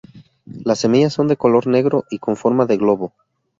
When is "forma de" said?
2.35-2.75